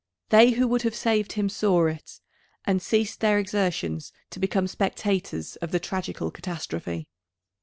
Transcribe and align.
They 0.29 0.53
who 0.53 0.67
would 0.67 0.81
have 0.81 0.95
saved 0.95 1.33
him 1.33 1.47
saw 1.47 1.85
it, 1.85 2.21
and 2.65 2.81
ceased 2.81 3.19
their 3.19 3.37
exertions 3.37 4.11
to 4.31 4.39
become 4.39 4.65
spectators 4.65 5.57
of 5.57 5.69
the 5.69 5.79
tragical 5.79 6.31
catastrophe. 6.31 7.07